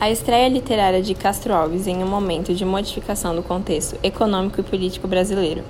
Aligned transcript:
A 0.00 0.10
estreia 0.10 0.48
literária 0.48 1.02
de 1.02 1.14
Castro 1.14 1.52
Alves 1.52 1.86
em 1.86 2.02
um 2.02 2.08
momento 2.08 2.54
de 2.54 2.64
modificação 2.64 3.36
do 3.36 3.42
contexto 3.42 3.98
econômico 4.02 4.58
e 4.58 4.64
político 4.64 5.06
brasileiro. 5.06 5.62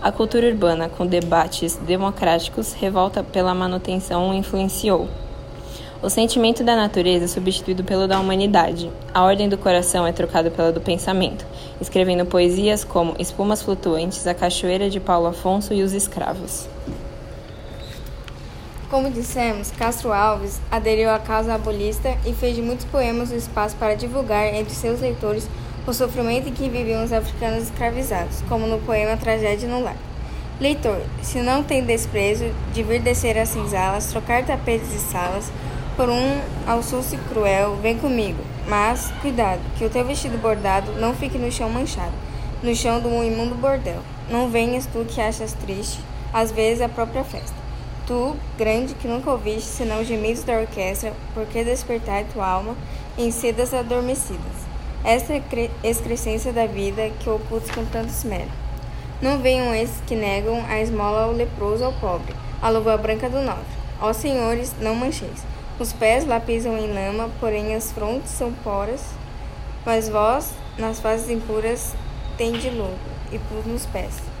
A 0.00 0.10
cultura 0.10 0.48
urbana, 0.48 0.88
com 0.88 1.06
debates 1.06 1.76
democráticos, 1.76 2.72
revolta 2.72 3.22
pela 3.22 3.54
manutenção 3.54 4.32
influenciou. 4.32 5.06
O 6.02 6.08
sentimento 6.08 6.64
da 6.64 6.74
natureza 6.74 7.26
é 7.26 7.28
substituído 7.28 7.84
pelo 7.84 8.08
da 8.08 8.18
humanidade. 8.18 8.90
A 9.12 9.22
ordem 9.22 9.46
do 9.46 9.58
coração 9.58 10.06
é 10.06 10.12
trocada 10.12 10.50
pela 10.50 10.72
do 10.72 10.80
pensamento, 10.80 11.44
escrevendo 11.78 12.24
poesias 12.24 12.82
como 12.82 13.14
Espumas 13.18 13.60
Flutuantes, 13.60 14.26
A 14.26 14.32
Cachoeira 14.32 14.88
de 14.88 15.00
Paulo 15.00 15.26
Afonso 15.26 15.74
e 15.74 15.82
Os 15.82 15.92
Escravos. 15.92 16.66
Como 18.88 19.10
dissemos, 19.10 19.72
Castro 19.72 20.12
Alves 20.12 20.60
aderiu 20.70 21.10
à 21.10 21.18
causa 21.18 21.52
abolista 21.54 22.16
e 22.24 22.32
fez 22.32 22.54
de 22.54 22.62
muitos 22.62 22.86
poemas 22.86 23.32
o 23.32 23.34
espaço 23.34 23.74
para 23.74 23.96
divulgar 23.96 24.54
entre 24.54 24.72
seus 24.72 25.00
leitores 25.00 25.48
o 25.84 25.92
sofrimento 25.92 26.48
em 26.48 26.52
que 26.52 26.68
viviam 26.68 27.02
os 27.02 27.12
africanos 27.12 27.64
escravizados, 27.64 28.42
como 28.48 28.64
no 28.68 28.78
poema 28.78 29.16
Tragédia 29.16 29.68
no 29.68 29.82
Lar. 29.82 29.96
Leitor, 30.60 31.00
se 31.20 31.40
não 31.40 31.64
tem 31.64 31.82
desprezo 31.82 32.44
de 32.72 32.84
vir 32.84 33.00
descer 33.00 33.36
as 33.36 33.48
cinzalas, 33.48 34.06
trocar 34.06 34.46
tapetes 34.46 34.94
e 34.94 34.98
salas 35.00 35.50
por 35.96 36.08
um 36.08 36.40
alçuce 36.64 37.16
cruel, 37.28 37.76
vem 37.82 37.98
comigo. 37.98 38.38
Mas, 38.68 39.10
cuidado, 39.20 39.60
que 39.76 39.84
o 39.84 39.90
teu 39.90 40.04
vestido 40.04 40.38
bordado 40.38 40.92
não 40.92 41.12
fique 41.12 41.38
no 41.38 41.50
chão 41.50 41.68
manchado, 41.68 42.14
no 42.62 42.72
chão 42.72 43.00
um 43.04 43.24
imundo 43.24 43.56
bordel. 43.56 44.00
Não 44.30 44.48
venhas 44.48 44.86
tu 44.86 45.04
que 45.04 45.20
achas 45.20 45.52
triste, 45.54 45.98
às 46.32 46.52
vezes 46.52 46.80
a 46.80 46.88
própria 46.88 47.24
festa. 47.24 47.65
Tu, 48.06 48.36
grande, 48.56 48.94
que 48.94 49.08
nunca 49.08 49.32
ouviste 49.32 49.68
senão 49.68 50.04
gemidos 50.04 50.44
da 50.44 50.60
orquestra, 50.60 51.12
por 51.34 51.44
que 51.46 51.64
despertar 51.64 52.22
tua 52.32 52.46
alma 52.46 52.76
em 53.18 53.32
sedas 53.32 53.74
adormecidas? 53.74 54.64
Esta 55.04 55.32
é 55.32 55.42
excrescência 55.82 56.52
da 56.52 56.66
vida 56.66 57.10
que 57.18 57.28
ocultas 57.28 57.68
com 57.72 57.84
tanto 57.86 58.10
esmero. 58.10 58.50
Não 59.20 59.38
venham 59.38 59.74
esses 59.74 60.00
que 60.06 60.14
negam 60.14 60.64
a 60.68 60.80
esmola 60.80 61.24
ao 61.24 61.32
leproso 61.32 61.82
ao 61.82 61.92
pobre, 61.94 62.32
a 62.62 62.68
luva 62.68 62.96
branca 62.96 63.28
do 63.28 63.40
nobre. 63.40 63.64
Ó 64.00 64.12
senhores, 64.12 64.72
não 64.80 64.94
mancheis. 64.94 65.42
Os 65.80 65.92
pés 65.92 66.24
lá 66.24 66.38
pisam 66.38 66.78
em 66.78 66.92
lama, 66.92 67.28
porém 67.40 67.74
as 67.74 67.90
frontes 67.90 68.30
são 68.30 68.52
poras. 68.52 69.02
Mas 69.84 70.08
vós, 70.08 70.52
nas 70.78 71.00
fases 71.00 71.28
impuras, 71.28 71.92
tende 72.38 72.70
lobo 72.70 72.98
e 73.32 73.38
pus 73.38 73.66
nos 73.66 73.84
pés. 73.86 74.35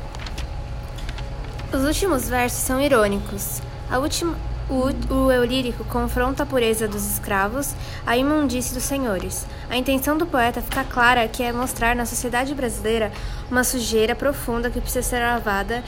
Os 1.72 1.82
últimos 1.82 2.28
versos 2.28 2.60
são 2.60 2.80
irônicos. 2.80 3.60
Última, 3.98 4.36
o, 4.70 4.86
o 5.12 5.84
confronta 5.84 6.44
a 6.44 6.46
pureza 6.46 6.86
dos 6.86 7.04
escravos 7.04 7.74
à 8.06 8.16
imundície 8.16 8.72
dos 8.72 8.84
senhores. 8.84 9.44
A 9.68 9.76
intenção 9.76 10.16
do 10.16 10.26
poeta 10.26 10.62
fica 10.62 10.84
clara 10.84 11.26
que 11.26 11.42
é 11.42 11.52
mostrar 11.52 11.96
na 11.96 12.06
sociedade 12.06 12.54
brasileira 12.54 13.10
uma 13.50 13.64
sujeira 13.64 14.14
profunda 14.14 14.70
que 14.70 14.80
precisa 14.80 15.02
ser 15.02 15.20
lavada 15.20 15.82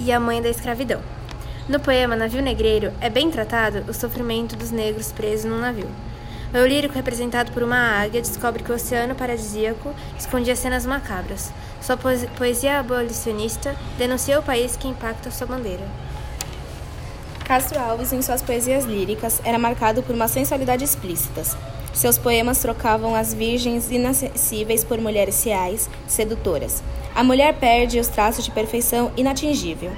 e 0.00 0.12
a 0.12 0.18
mãe 0.18 0.42
da 0.42 0.48
escravidão. 0.48 1.00
No 1.68 1.78
poema 1.78 2.16
Navio 2.16 2.42
Negreiro 2.42 2.92
é 3.00 3.08
bem 3.08 3.30
tratado 3.30 3.84
o 3.88 3.94
sofrimento 3.94 4.56
dos 4.56 4.72
negros 4.72 5.12
presos 5.12 5.48
num 5.48 5.60
navio. 5.60 5.88
O 6.54 6.64
lírico, 6.64 6.94
representado 6.94 7.50
por 7.50 7.64
uma 7.64 8.00
águia, 8.00 8.22
descobre 8.22 8.62
que 8.62 8.70
o 8.70 8.76
oceano 8.76 9.16
paradisíaco 9.16 9.92
escondia 10.16 10.54
cenas 10.54 10.86
macabras. 10.86 11.52
Sua 11.82 11.96
poesia 11.96 12.78
abolicionista 12.78 13.74
denuncia 13.98 14.38
o 14.38 14.42
país 14.42 14.76
que 14.76 14.86
impacta 14.86 15.32
sua 15.32 15.48
bandeira. 15.48 15.82
Castro 17.44 17.80
Alves, 17.80 18.12
em 18.12 18.22
suas 18.22 18.40
poesias 18.40 18.84
líricas, 18.84 19.40
era 19.44 19.58
marcado 19.58 20.00
por 20.04 20.14
uma 20.14 20.28
sensualidade 20.28 20.84
explícita. 20.84 21.42
Seus 21.92 22.18
poemas 22.18 22.60
trocavam 22.60 23.16
as 23.16 23.34
virgens 23.34 23.90
inacessíveis 23.90 24.84
por 24.84 24.98
mulheres 24.98 25.42
reais, 25.42 25.90
sedutoras. 26.06 26.84
A 27.16 27.24
mulher 27.24 27.54
perde 27.58 27.98
os 27.98 28.06
traços 28.06 28.44
de 28.44 28.52
perfeição 28.52 29.10
inatingível. 29.16 29.90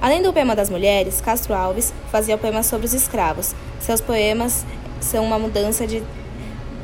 Além 0.00 0.22
do 0.22 0.32
poema 0.32 0.54
das 0.54 0.70
mulheres, 0.70 1.20
Castro 1.20 1.54
Alves 1.54 1.92
fazia 2.12 2.38
poemas 2.38 2.66
sobre 2.66 2.86
os 2.86 2.94
escravos. 2.94 3.52
Seus 3.80 4.00
poemas 4.00 4.64
são 5.04 5.24
uma 5.24 5.38
mudança 5.38 5.86
de, 5.86 6.02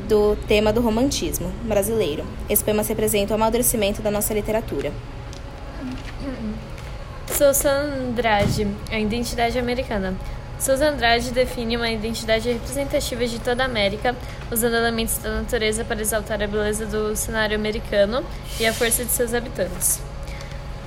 do 0.07 0.37
tema 0.47 0.71
do 0.71 0.79
romantismo 0.79 1.51
brasileiro. 1.63 2.23
Esse 2.49 2.63
poema 2.63 2.83
representa 2.83 3.33
o 3.33 3.35
amadurecimento 3.35 4.01
da 4.01 4.11
nossa 4.11 4.33
literatura. 4.33 4.93
Sousa 7.27 7.71
Andrade, 7.71 8.67
a 8.91 8.99
identidade 8.99 9.57
americana. 9.57 10.15
Sousa 10.59 10.89
Andrade 10.89 11.31
define 11.31 11.75
uma 11.75 11.89
identidade 11.89 12.51
representativa 12.51 13.25
de 13.25 13.39
toda 13.39 13.63
a 13.63 13.65
América, 13.65 14.15
usando 14.51 14.75
elementos 14.75 15.17
da 15.17 15.41
natureza 15.41 15.83
para 15.83 15.99
exaltar 15.99 16.41
a 16.43 16.45
beleza 16.45 16.85
do 16.85 17.15
cenário 17.15 17.55
americano 17.55 18.23
e 18.59 18.67
a 18.67 18.71
força 18.71 19.03
de 19.03 19.09
seus 19.11 19.33
habitantes. 19.33 19.99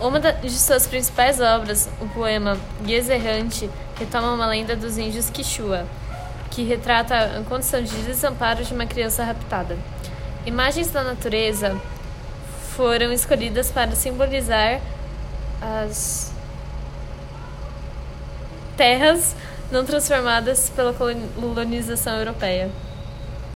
Uma 0.01 0.21
de 0.21 0.51
suas 0.51 0.87
principais 0.87 1.41
obras, 1.41 1.89
o 2.01 2.07
poema 2.09 2.57
Guias 2.85 3.09
Errante, 3.09 3.69
retoma 3.99 4.33
uma 4.33 4.47
lenda 4.47 4.77
dos 4.77 4.97
índios 4.97 5.29
Quichua, 5.29 5.87
que 6.55 6.63
retrata 6.63 7.17
a 7.17 7.43
condição 7.43 7.83
de 7.83 7.91
desamparo 8.03 8.65
de 8.65 8.73
uma 8.73 8.87
criança 8.87 9.25
raptada. 9.25 9.77
Imagens 10.47 10.91
da 10.91 11.03
natureza 11.03 11.77
foram 12.77 13.13
escolhidas 13.13 13.73
para 13.73 13.91
simbolizar 13.97 14.81
as 15.61 16.33
terras 18.77 19.35
não 19.71 19.85
transformadas 19.85 20.71
pela 20.71 20.93
colonização 20.93 22.19
europeia. 22.19 22.71